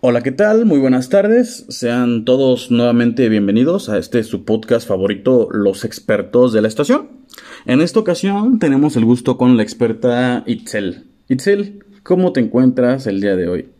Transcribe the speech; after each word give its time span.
Hola, 0.00 0.22
¿qué 0.22 0.30
tal? 0.32 0.64
Muy 0.64 0.78
buenas 0.78 1.08
tardes. 1.08 1.66
Sean 1.68 2.24
todos 2.24 2.70
nuevamente 2.70 3.28
bienvenidos 3.28 3.88
a 3.88 3.98
este 3.98 4.22
su 4.22 4.44
podcast 4.44 4.86
favorito, 4.86 5.48
Los 5.50 5.84
expertos 5.84 6.52
de 6.52 6.62
la 6.62 6.68
estación. 6.68 7.08
En 7.66 7.80
esta 7.80 8.00
ocasión 8.00 8.58
tenemos 8.58 8.96
el 8.96 9.04
gusto 9.04 9.36
con 9.36 9.56
la 9.56 9.64
experta 9.64 10.44
Itzel. 10.46 11.04
Itzel, 11.28 11.84
¿cómo 12.04 12.32
te 12.32 12.40
encuentras 12.40 13.06
el 13.06 13.20
día 13.20 13.36
de 13.36 13.48
hoy? 13.48 13.77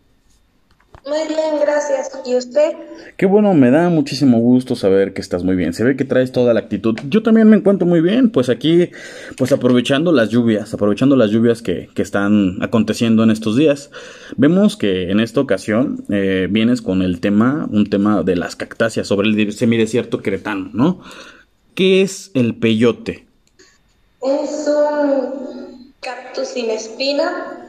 Muy 1.06 1.26
bien, 1.28 1.60
gracias. 1.60 2.10
¿Y 2.26 2.36
usted? 2.36 2.72
Qué 3.16 3.26
bueno, 3.26 3.54
me 3.54 3.70
da 3.70 3.88
muchísimo 3.88 4.38
gusto 4.38 4.76
saber 4.76 5.12
que 5.12 5.20
estás 5.20 5.44
muy 5.44 5.56
bien. 5.56 5.72
Se 5.72 5.84
ve 5.84 5.96
que 5.96 6.04
traes 6.04 6.32
toda 6.32 6.54
la 6.54 6.60
actitud. 6.60 6.98
Yo 7.08 7.22
también 7.22 7.48
me 7.48 7.56
encuentro 7.56 7.86
muy 7.86 8.00
bien, 8.00 8.30
pues 8.30 8.48
aquí, 8.48 8.90
pues 9.36 9.52
aprovechando 9.52 10.12
las 10.12 10.28
lluvias, 10.28 10.72
aprovechando 10.74 11.16
las 11.16 11.30
lluvias 11.30 11.62
que, 11.62 11.88
que 11.94 12.02
están 12.02 12.62
aconteciendo 12.62 13.22
en 13.22 13.30
estos 13.30 13.56
días. 13.56 13.90
Vemos 14.36 14.76
que 14.76 15.10
en 15.10 15.20
esta 15.20 15.40
ocasión 15.40 16.04
eh, 16.10 16.48
vienes 16.50 16.82
con 16.82 17.02
el 17.02 17.20
tema, 17.20 17.68
un 17.70 17.88
tema 17.88 18.22
de 18.22 18.36
las 18.36 18.56
cactáceas 18.56 19.06
sobre 19.06 19.28
el 19.28 19.52
semidesierto 19.52 20.22
cretano, 20.22 20.70
¿no? 20.72 21.00
¿Qué 21.74 22.02
es 22.02 22.30
el 22.34 22.56
peyote? 22.56 23.26
Es 24.20 24.68
un 24.68 25.92
cactus 26.00 26.48
sin 26.48 26.70
espina 26.70 27.67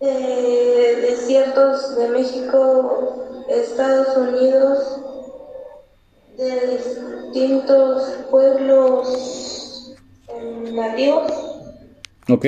eh, 0.00 0.98
desiertos 1.00 1.96
de 1.96 2.08
México, 2.08 3.44
Estados 3.48 4.16
Unidos, 4.16 5.00
de 6.36 6.78
distintos 7.32 8.02
pueblos 8.30 9.96
nativos. 10.72 11.32
Ok. 12.28 12.46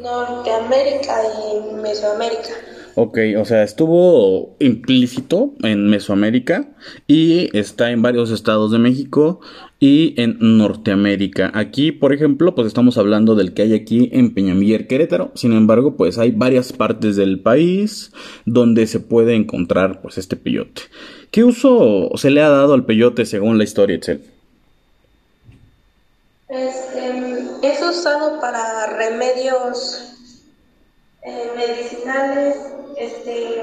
Norteamérica 0.00 1.22
y 1.24 1.74
Mesoamérica. 1.74 2.54
Ok, 2.96 3.18
o 3.38 3.44
sea, 3.44 3.64
estuvo 3.64 4.54
implícito 4.60 5.52
en 5.62 5.88
Mesoamérica 5.88 6.68
y 7.08 7.56
está 7.56 7.90
en 7.90 8.02
varios 8.02 8.30
estados 8.30 8.70
de 8.70 8.78
México 8.78 9.40
y 9.80 10.14
en 10.20 10.36
Norteamérica. 10.38 11.50
Aquí, 11.54 11.90
por 11.90 12.12
ejemplo, 12.12 12.54
pues 12.54 12.68
estamos 12.68 12.96
hablando 12.96 13.34
del 13.34 13.52
que 13.52 13.62
hay 13.62 13.74
aquí 13.74 14.10
en 14.12 14.32
Peñamiller, 14.32 14.86
Querétaro. 14.86 15.32
Sin 15.34 15.52
embargo, 15.52 15.96
pues 15.96 16.18
hay 16.18 16.30
varias 16.30 16.72
partes 16.72 17.16
del 17.16 17.40
país 17.40 18.12
donde 18.44 18.86
se 18.86 19.00
puede 19.00 19.34
encontrar 19.34 20.00
pues 20.00 20.16
este 20.16 20.36
peyote. 20.36 20.82
¿Qué 21.32 21.42
uso 21.42 22.10
se 22.14 22.30
le 22.30 22.42
ha 22.42 22.48
dado 22.48 22.74
al 22.74 22.84
peyote 22.84 23.26
según 23.26 23.58
la 23.58 23.64
historia, 23.64 23.96
Etcel? 23.96 24.22
Este, 26.48 27.42
es 27.62 27.82
usado 27.82 28.40
para 28.40 28.86
remedios 28.86 30.14
eh, 31.26 31.50
medicinales, 31.56 32.73
este, 32.98 33.62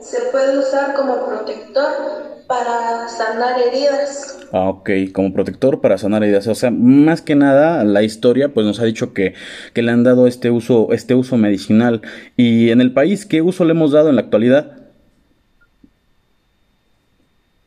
se 0.00 0.18
puede 0.30 0.58
usar 0.58 0.94
como 0.94 1.26
protector 1.26 2.36
para 2.46 3.08
sanar 3.08 3.60
heridas. 3.60 4.38
Ah, 4.52 4.68
ok, 4.68 4.90
como 5.12 5.32
protector 5.32 5.80
para 5.80 5.98
sanar 5.98 6.22
heridas. 6.22 6.46
O 6.46 6.54
sea, 6.54 6.70
más 6.70 7.20
que 7.20 7.34
nada, 7.34 7.82
la 7.84 8.02
historia 8.02 8.50
pues 8.54 8.66
nos 8.66 8.78
ha 8.80 8.84
dicho 8.84 9.12
que, 9.12 9.34
que 9.74 9.82
le 9.82 9.90
han 9.90 10.04
dado 10.04 10.26
este 10.26 10.50
uso, 10.50 10.92
este 10.92 11.14
uso 11.14 11.36
medicinal. 11.36 12.02
Y 12.36 12.70
en 12.70 12.80
el 12.80 12.92
país, 12.92 13.26
¿qué 13.26 13.42
uso 13.42 13.64
le 13.64 13.72
hemos 13.72 13.92
dado 13.92 14.10
en 14.10 14.16
la 14.16 14.22
actualidad? 14.22 14.76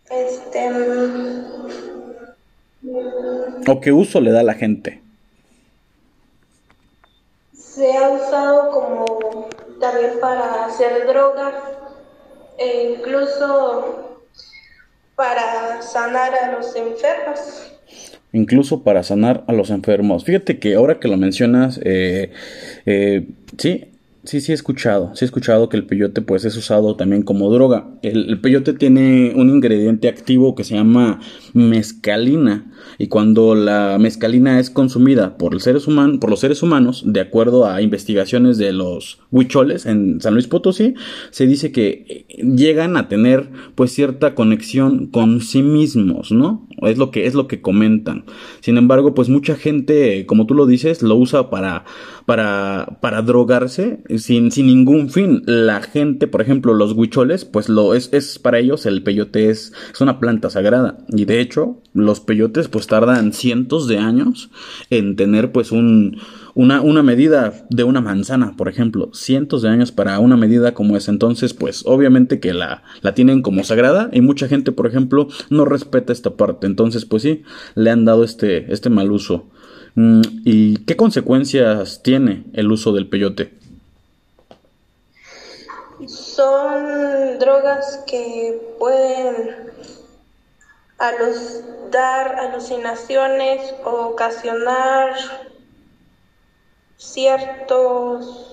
Este. 0.09 0.69
¿O 3.67 3.81
qué 3.81 3.91
uso 3.91 4.21
le 4.21 4.31
da 4.31 4.39
a 4.39 4.43
la 4.43 4.53
gente? 4.53 5.01
Se 7.53 7.95
ha 7.95 8.09
usado 8.09 8.71
como 8.71 9.49
para 10.21 10.65
hacer 10.65 11.05
droga 11.07 11.53
e 12.57 12.95
incluso 12.95 14.19
para 15.15 15.81
sanar 15.81 16.33
a 16.33 16.51
los 16.53 16.75
enfermos. 16.75 17.71
Incluso 18.31 18.83
para 18.83 19.03
sanar 19.03 19.43
a 19.47 19.53
los 19.53 19.69
enfermos. 19.69 20.23
Fíjate 20.23 20.59
que 20.59 20.75
ahora 20.75 20.99
que 20.99 21.07
lo 21.07 21.17
mencionas, 21.17 21.79
eh, 21.83 22.31
eh, 22.85 23.27
sí, 23.57 23.91
Sí, 24.29 24.41
sí 24.41 24.51
he 24.51 24.53
escuchado, 24.53 25.09
sí 25.15 25.25
he 25.25 25.27
escuchado 25.27 25.69
que 25.69 25.77
el 25.77 25.87
peyote 25.87 26.21
pues 26.21 26.45
es 26.45 26.55
usado 26.55 26.95
también 26.95 27.23
como 27.23 27.51
droga. 27.51 27.87
El, 28.03 28.29
el, 28.29 28.39
peyote 28.39 28.73
tiene 28.73 29.33
un 29.35 29.49
ingrediente 29.49 30.07
activo 30.07 30.53
que 30.53 30.63
se 30.63 30.75
llama 30.75 31.19
mescalina 31.53 32.71
y 32.99 33.07
cuando 33.07 33.55
la 33.55 33.97
mescalina 33.99 34.59
es 34.59 34.69
consumida 34.69 35.35
por, 35.37 35.57
humanos, 35.87 36.17
por 36.19 36.29
los 36.29 36.41
seres 36.41 36.61
humanos, 36.61 37.03
de 37.07 37.21
acuerdo 37.21 37.67
a 37.67 37.81
investigaciones 37.81 38.59
de 38.59 38.71
los 38.71 39.19
huicholes 39.31 39.87
en 39.87 40.21
San 40.21 40.33
Luis 40.35 40.47
Potosí, 40.47 40.93
se 41.31 41.47
dice 41.47 41.71
que 41.71 42.27
llegan 42.37 42.97
a 42.97 43.07
tener 43.07 43.49
pues 43.73 43.93
cierta 43.93 44.35
conexión 44.35 45.07
con 45.07 45.41
sí 45.41 45.63
mismos, 45.63 46.31
¿no? 46.31 46.67
Es 46.83 46.97
lo 46.97 47.09
que 47.09 47.25
es 47.25 47.33
lo 47.33 47.47
que 47.47 47.61
comentan. 47.61 48.25
Sin 48.61 48.77
embargo, 48.77 49.13
pues 49.13 49.27
mucha 49.27 49.55
gente, 49.55 50.25
como 50.25 50.45
tú 50.45 50.53
lo 50.53 50.65
dices, 50.65 51.01
lo 51.01 51.15
usa 51.15 51.49
para 51.49 51.85
para 52.25 52.99
para 53.01 53.21
drogarse 53.21 54.03
sin, 54.19 54.51
sin 54.51 54.67
ningún 54.67 55.09
fin. 55.09 55.43
La 55.45 55.81
gente, 55.81 56.27
por 56.27 56.41
ejemplo, 56.41 56.73
los 56.73 56.93
huicholes, 56.93 57.45
pues 57.45 57.69
lo 57.69 57.93
es, 57.93 58.09
es 58.13 58.39
para 58.39 58.59
ellos 58.59 58.85
el 58.85 59.03
peyote 59.03 59.49
es, 59.49 59.73
es 59.93 60.01
una 60.01 60.19
planta 60.19 60.49
sagrada. 60.49 60.97
Y 61.09 61.25
de 61.25 61.41
hecho, 61.41 61.81
los 61.93 62.19
peyotes 62.19 62.67
pues 62.67 62.87
tardan 62.87 63.33
cientos 63.33 63.87
de 63.87 63.97
años 63.97 64.49
en 64.89 65.15
tener 65.15 65.51
pues 65.51 65.71
un, 65.71 66.17
una, 66.55 66.81
una 66.81 67.03
medida 67.03 67.65
de 67.69 67.83
una 67.83 68.01
manzana, 68.01 68.55
por 68.57 68.69
ejemplo. 68.69 69.09
Cientos 69.13 69.61
de 69.61 69.69
años 69.69 69.91
para 69.91 70.19
una 70.19 70.37
medida 70.37 70.73
como 70.73 70.97
esa. 70.97 71.11
Entonces, 71.11 71.53
pues 71.53 71.83
obviamente 71.85 72.39
que 72.39 72.53
la, 72.53 72.83
la 73.01 73.13
tienen 73.13 73.41
como 73.41 73.63
sagrada 73.63 74.09
y 74.11 74.21
mucha 74.21 74.47
gente, 74.47 74.71
por 74.71 74.87
ejemplo, 74.87 75.27
no 75.49 75.65
respeta 75.65 76.13
esta 76.13 76.35
parte. 76.35 76.67
Entonces, 76.67 77.05
pues 77.05 77.23
sí, 77.23 77.43
le 77.75 77.91
han 77.91 78.05
dado 78.05 78.23
este, 78.23 78.71
este 78.73 78.89
mal 78.89 79.11
uso. 79.11 79.49
Mm, 79.95 80.21
¿Y 80.45 80.77
qué 80.77 80.95
consecuencias 80.95 82.03
tiene 82.03 82.45
el 82.53 82.71
uso 82.71 82.93
del 82.93 83.07
peyote? 83.07 83.58
Son 86.07 87.39
drogas 87.39 88.03
que 88.07 88.59
pueden 88.79 89.69
alus 90.97 91.63
dar 91.91 92.35
alucinaciones 92.39 93.73
o 93.83 94.07
ocasionar 94.07 95.15
ciertos 96.97 98.49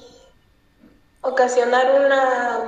ocasionar 1.20 1.86
una 2.06 2.60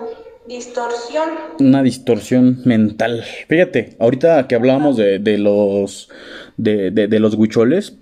distorsión. 0.47 1.28
Una 1.60 1.83
distorsión 1.83 2.60
mental. 2.65 3.25
Fíjate 3.49 3.97
ahorita 4.00 4.49
que 4.49 4.55
hablábamos 4.55 4.97
de, 4.97 5.19
de 5.19 5.39
los 5.39 6.09
de, 6.56 6.91
de, 6.91 7.06
de 7.06 7.21
los 7.21 7.34
huicholes 7.34 7.97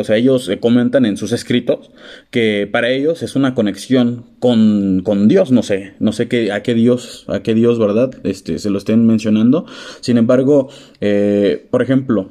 o 0.00 0.04
sea, 0.04 0.16
ellos 0.16 0.48
eh, 0.48 0.58
comentan 0.58 1.04
en 1.04 1.18
sus 1.18 1.32
escritos 1.32 1.90
que 2.30 2.66
para 2.70 2.90
ellos 2.90 3.22
es 3.22 3.36
una 3.36 3.54
conexión 3.54 4.24
con, 4.38 5.02
con 5.04 5.28
Dios, 5.28 5.52
no 5.52 5.62
sé, 5.62 5.92
no 6.00 6.12
sé 6.12 6.26
qué, 6.26 6.52
a 6.52 6.62
qué 6.62 6.74
Dios, 6.74 7.26
a 7.28 7.40
qué 7.40 7.54
Dios, 7.54 7.78
¿verdad? 7.78 8.10
Este, 8.24 8.58
se 8.58 8.70
lo 8.70 8.78
estén 8.78 9.06
mencionando. 9.06 9.66
Sin 10.00 10.16
embargo, 10.16 10.70
eh, 11.02 11.66
por 11.70 11.82
ejemplo, 11.82 12.30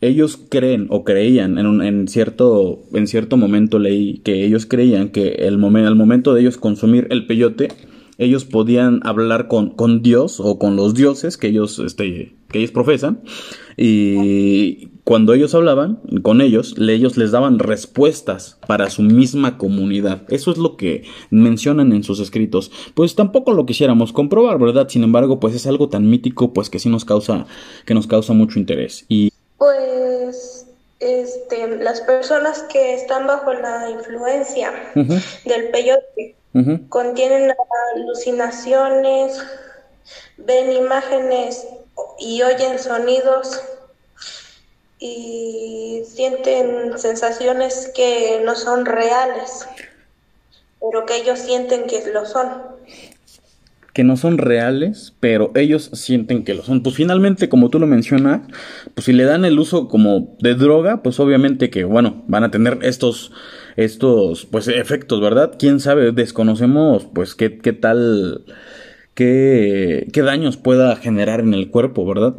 ellos 0.00 0.38
creen 0.48 0.86
o 0.88 1.04
creían 1.04 1.58
en, 1.58 1.66
un, 1.66 1.82
en, 1.82 2.08
cierto, 2.08 2.82
en 2.94 3.06
cierto 3.06 3.36
momento 3.36 3.78
leí 3.78 4.18
que 4.18 4.46
ellos 4.46 4.64
creían 4.64 5.10
que 5.10 5.28
el 5.28 5.58
momento, 5.58 5.88
al 5.88 5.96
momento 5.96 6.32
de 6.32 6.40
ellos 6.40 6.56
consumir 6.56 7.08
el 7.10 7.26
peyote, 7.26 7.68
ellos 8.16 8.46
podían 8.46 9.00
hablar 9.04 9.48
con, 9.48 9.68
con 9.70 10.00
Dios 10.00 10.40
o 10.40 10.58
con 10.58 10.76
los 10.76 10.94
dioses 10.94 11.36
que 11.36 11.48
ellos, 11.48 11.78
este, 11.78 12.34
que 12.48 12.58
ellos 12.60 12.70
profesan 12.70 13.20
y 13.76 14.95
cuando 15.06 15.34
ellos 15.34 15.54
hablaban 15.54 16.00
con 16.22 16.40
ellos, 16.40 16.74
ellos 16.80 17.16
les 17.16 17.30
daban 17.30 17.60
respuestas 17.60 18.58
para 18.66 18.90
su 18.90 19.02
misma 19.02 19.56
comunidad. 19.56 20.22
Eso 20.30 20.50
es 20.50 20.58
lo 20.58 20.76
que 20.76 21.04
mencionan 21.30 21.92
en 21.92 22.02
sus 22.02 22.18
escritos. 22.18 22.72
Pues 22.92 23.14
tampoco 23.14 23.52
lo 23.52 23.66
quisiéramos 23.66 24.12
comprobar, 24.12 24.58
¿verdad? 24.58 24.88
Sin 24.88 25.04
embargo, 25.04 25.38
pues 25.38 25.54
es 25.54 25.64
algo 25.68 25.88
tan 25.88 26.10
mítico, 26.10 26.52
pues 26.52 26.70
que 26.70 26.80
sí 26.80 26.88
nos 26.88 27.04
causa, 27.04 27.46
que 27.84 27.94
nos 27.94 28.08
causa 28.08 28.32
mucho 28.32 28.58
interés. 28.58 29.04
Y 29.06 29.30
pues 29.58 30.66
este, 30.98 31.76
las 31.76 32.00
personas 32.00 32.64
que 32.64 32.94
están 32.94 33.28
bajo 33.28 33.52
la 33.52 33.88
influencia 33.88 34.72
uh 34.96 34.98
-huh. 34.98 35.44
del 35.44 35.70
peyote 35.70 36.34
uh 36.52 36.58
-huh. 36.58 36.88
contienen 36.88 37.52
alucinaciones, 37.94 39.40
ven 40.36 40.72
imágenes 40.72 41.64
y 42.18 42.42
oyen 42.42 42.80
sonidos 42.80 43.60
y 44.98 46.02
sienten 46.06 46.98
sensaciones 46.98 47.90
que 47.94 48.40
no 48.44 48.54
son 48.54 48.86
reales, 48.86 49.68
pero 50.80 51.04
que 51.06 51.16
ellos 51.16 51.38
sienten 51.40 51.86
que 51.86 52.02
lo 52.12 52.24
son. 52.26 52.48
que 53.92 54.04
no 54.04 54.16
son 54.18 54.36
reales, 54.36 55.14
pero 55.20 55.52
ellos 55.54 55.90
sienten 55.94 56.44
que 56.44 56.54
lo 56.54 56.62
son. 56.62 56.82
Pues 56.82 56.94
finalmente, 56.94 57.48
como 57.48 57.70
tú 57.70 57.78
lo 57.78 57.86
mencionas, 57.86 58.42
pues 58.94 59.06
si 59.06 59.12
le 59.14 59.24
dan 59.24 59.44
el 59.46 59.58
uso 59.58 59.88
como 59.88 60.36
de 60.40 60.54
droga, 60.54 61.02
pues 61.02 61.18
obviamente 61.18 61.70
que, 61.70 61.84
bueno, 61.84 62.22
van 62.26 62.44
a 62.44 62.50
tener 62.50 62.78
estos, 62.82 63.32
estos, 63.76 64.46
pues 64.46 64.68
efectos, 64.68 65.20
¿verdad? 65.22 65.52
Quién 65.58 65.80
sabe, 65.80 66.12
desconocemos, 66.12 67.06
pues 67.14 67.34
qué, 67.34 67.58
qué 67.58 67.72
tal, 67.72 68.44
qué, 69.14 70.08
qué 70.12 70.22
daños 70.22 70.58
pueda 70.58 70.96
generar 70.96 71.40
en 71.40 71.54
el 71.54 71.70
cuerpo, 71.70 72.04
¿verdad? 72.06 72.34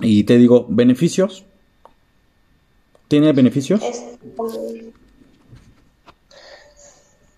Y 0.00 0.24
te 0.24 0.36
digo, 0.36 0.66
beneficios. 0.68 1.44
¿Tiene 3.08 3.32
beneficios? 3.32 3.80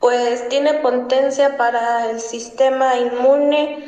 pues 0.00 0.48
tiene 0.48 0.74
potencia 0.74 1.58
para 1.58 2.10
el 2.10 2.20
sistema 2.20 2.96
inmune 2.96 3.84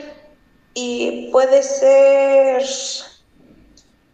y 0.75 1.31
puede 1.33 1.63
ser 1.63 2.63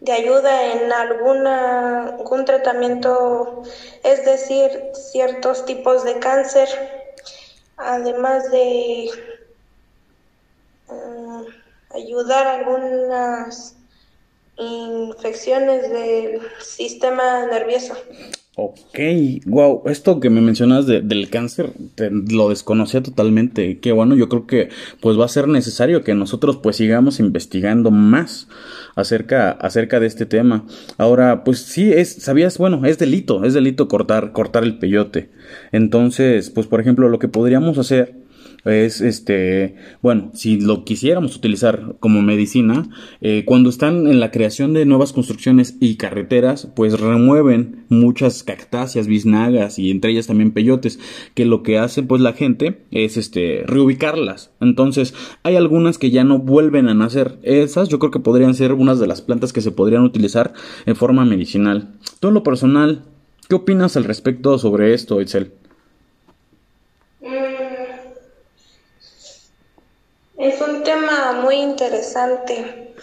de 0.01 0.13
ayuda 0.13 0.73
en 0.73 0.93
alguna, 0.93 2.11
algún 2.11 2.45
tratamiento, 2.45 3.65
es 4.05 4.25
decir, 4.25 4.71
ciertos 5.11 5.65
tipos 5.65 6.05
de 6.05 6.21
cáncer, 6.21 6.69
además 7.77 8.49
de 8.53 9.11
mm, 10.89 11.43
ayudar 11.97 12.47
a 12.47 12.55
algunas 12.55 13.75
infecciones 14.59 15.91
del 15.91 16.41
sistema 16.61 17.47
nervioso. 17.47 17.95
Ok, 18.61 18.99
wow, 19.47 19.83
esto 19.87 20.19
que 20.19 20.31
me 20.31 20.41
mencionas 20.41 20.85
del 20.85 21.31
cáncer, 21.31 21.71
lo 21.97 22.49
desconocía 22.49 23.01
totalmente. 23.01 23.79
Qué 23.79 23.93
bueno, 23.93 24.17
yo 24.17 24.29
creo 24.29 24.49
que 24.49 24.69
pues 25.01 25.17
va 25.17 25.27
a 25.27 25.29
ser 25.29 25.47
necesario 25.47 26.03
que 26.03 26.17
nosotros 26.17 26.57
pues 26.57 26.75
sigamos 26.75 27.21
investigando 27.21 27.93
más 27.93 28.49
acerca, 28.97 29.53
acerca 29.53 30.01
de 30.01 30.09
este 30.09 30.27
tema. 30.27 30.67
Ahora, 30.97 31.45
pues 31.45 31.61
sí, 31.61 31.93
es, 31.93 32.13
sabías, 32.15 32.59
bueno, 32.59 32.85
es 32.85 32.99
delito, 32.99 33.45
es 33.45 33.55
delito 33.55 33.87
cortar, 33.87 34.33
cortar 34.33 34.65
el 34.65 34.81
peyote. 34.81 35.31
Entonces, 35.71 36.51
pues 36.51 36.67
por 36.67 36.81
ejemplo, 36.81 37.09
lo 37.09 37.21
que 37.21 37.29
podríamos 37.29 37.79
hacer 37.79 38.28
es 38.69 39.01
este, 39.01 39.77
bueno, 40.03 40.31
si 40.35 40.61
lo 40.61 40.85
quisiéramos 40.85 41.37
utilizar 41.37 41.97
como 42.01 42.23
medicina, 42.23 42.89
eh, 43.21 43.45
cuando 43.45 43.71
están 43.71 44.07
en 44.07 44.21
la 44.21 44.31
creación 44.31 44.75
de 44.75 44.87
nuevas 44.87 45.13
construcciones 45.13 45.77
y 45.81 45.97
carreteras, 45.97 46.69
pues 46.75 47.01
remueven 47.01 47.85
muchas 47.89 48.43
cactáceas, 48.43 49.07
biznagas 49.07 49.79
y 49.79 49.91
entre 49.91 50.13
ellas 50.13 50.27
también 50.27 50.53
peyotes, 50.53 50.99
que 51.35 51.45
lo 51.45 51.63
que 51.63 51.79
hace 51.79 52.03
pues 52.03 52.21
la 52.21 52.33
gente 52.33 52.83
es 52.91 53.17
este, 53.17 53.63
reubicarlas. 53.67 54.51
Entonces, 54.61 55.15
hay 55.43 55.57
algunas 55.57 55.99
que 55.99 56.11
ya 56.11 56.25
no 56.25 56.39
vuelven 56.39 56.89
a 56.89 56.95
nacer. 56.95 57.39
Esas 57.43 57.89
yo 57.89 57.99
creo 57.99 58.11
que 58.11 58.21
podrían 58.21 58.55
ser 58.55 58.73
unas 58.73 59.01
de 59.01 59.07
las 59.07 59.23
plantas 59.23 59.53
que 59.53 59.61
se 59.61 59.73
podrían 59.73 60.03
utilizar 60.03 60.53
en 60.87 60.97
forma 60.97 61.25
medicinal. 61.25 61.95
Todo 62.21 62.33
lo 62.33 62.43
personal, 62.43 63.05
¿qué 63.49 63.55
opinas 63.55 63.97
al 63.97 64.05
respecto 64.05 64.59
sobre 64.59 64.95
esto, 64.95 65.21
Itzel? 65.21 65.53
Es 70.39 70.61
un 70.61 70.78
tema 70.89 71.43
muy 71.43 71.57
interesante, 71.57 72.95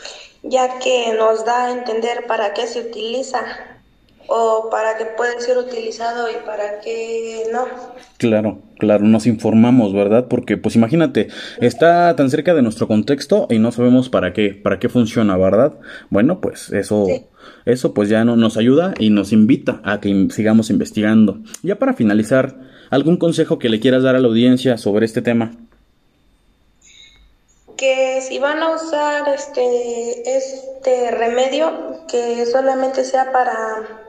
ya 0.41 0.79
que 0.79 1.13
nos 1.15 1.45
da 1.45 1.67
a 1.67 1.71
entender 1.71 2.25
para 2.27 2.51
qué 2.51 2.65
se 2.65 2.79
utiliza 2.79 3.41
o 4.27 4.69
para 4.71 4.97
qué 4.97 5.05
puede 5.05 5.39
ser 5.39 5.59
utilizado 5.59 6.27
y 6.31 6.43
para 6.47 6.79
qué 6.79 7.43
no. 7.53 7.67
Claro, 8.17 8.57
claro, 8.79 9.03
nos 9.03 9.27
informamos, 9.27 9.93
¿verdad? 9.93 10.25
Porque 10.27 10.57
pues 10.57 10.75
imagínate, 10.75 11.27
está 11.61 12.15
tan 12.15 12.31
cerca 12.31 12.55
de 12.55 12.63
nuestro 12.63 12.87
contexto 12.87 13.45
y 13.51 13.59
no 13.59 13.71
sabemos 13.71 14.09
para 14.09 14.33
qué, 14.33 14.49
para 14.55 14.79
qué 14.79 14.89
funciona, 14.89 15.37
¿verdad? 15.37 15.73
Bueno, 16.09 16.41
pues 16.41 16.71
eso 16.71 17.05
eso 17.65 17.93
pues 17.93 18.09
ya 18.09 18.25
no, 18.25 18.35
nos 18.35 18.57
ayuda 18.57 18.95
y 18.97 19.11
nos 19.11 19.31
invita 19.31 19.79
a 19.83 19.99
que 19.99 20.29
sigamos 20.31 20.71
investigando. 20.71 21.39
Ya 21.61 21.77
para 21.77 21.93
finalizar, 21.93 22.59
¿algún 22.89 23.17
consejo 23.17 23.59
que 23.59 23.69
le 23.69 23.79
quieras 23.79 24.01
dar 24.01 24.15
a 24.15 24.19
la 24.19 24.27
audiencia 24.27 24.79
sobre 24.79 25.05
este 25.05 25.21
tema? 25.21 25.51
Que 27.77 28.21
si 28.21 28.39
van 28.39 28.61
a 28.63 28.75
usar 28.75 29.27
este, 29.29 30.37
este 30.37 31.11
remedio, 31.11 32.05
que 32.07 32.45
solamente 32.45 33.03
sea 33.03 33.31
para 33.31 34.01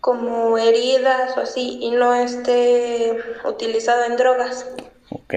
como 0.00 0.56
heridas 0.58 1.36
o 1.36 1.40
así 1.40 1.78
y 1.80 1.90
no 1.90 2.14
esté 2.14 3.18
utilizado 3.44 4.04
en 4.04 4.16
drogas. 4.16 4.66
Ok, 5.10 5.34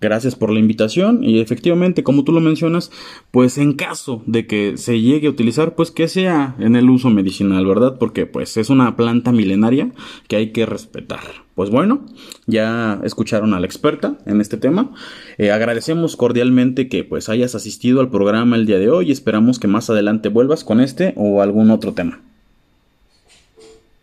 gracias 0.00 0.34
por 0.34 0.50
la 0.50 0.58
invitación 0.58 1.22
y 1.24 1.40
efectivamente, 1.40 2.02
como 2.02 2.24
tú 2.24 2.32
lo 2.32 2.40
mencionas, 2.40 2.90
pues 3.30 3.58
en 3.58 3.74
caso 3.74 4.22
de 4.26 4.46
que 4.46 4.76
se 4.76 5.00
llegue 5.00 5.26
a 5.26 5.30
utilizar, 5.30 5.74
pues 5.74 5.90
que 5.90 6.08
sea 6.08 6.54
en 6.58 6.76
el 6.76 6.90
uso 6.90 7.10
medicinal, 7.10 7.66
¿verdad? 7.66 7.96
Porque 7.98 8.26
pues 8.26 8.56
es 8.56 8.70
una 8.70 8.96
planta 8.96 9.32
milenaria 9.32 9.90
que 10.28 10.36
hay 10.36 10.52
que 10.52 10.66
respetar. 10.66 11.46
Pues 11.54 11.70
bueno, 11.70 12.04
ya 12.46 13.00
escucharon 13.02 13.54
a 13.54 13.60
la 13.60 13.66
experta 13.66 14.18
en 14.26 14.40
este 14.40 14.58
tema. 14.58 14.92
Eh, 15.38 15.50
agradecemos 15.50 16.16
cordialmente 16.16 16.88
que 16.88 17.02
pues 17.02 17.28
hayas 17.28 17.54
asistido 17.54 18.00
al 18.00 18.10
programa 18.10 18.56
el 18.56 18.66
día 18.66 18.78
de 18.78 18.90
hoy 18.90 19.08
y 19.08 19.12
esperamos 19.12 19.58
que 19.58 19.66
más 19.66 19.88
adelante 19.88 20.28
vuelvas 20.28 20.64
con 20.64 20.80
este 20.80 21.14
o 21.16 21.40
algún 21.40 21.70
otro 21.70 21.94
tema. 21.94 22.20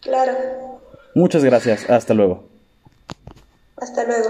Claro. 0.01 0.33
Muchas 1.15 1.43
gracias, 1.43 1.89
hasta 1.89 2.13
luego. 2.13 2.49
Hasta 3.77 4.03
luego. 4.05 4.29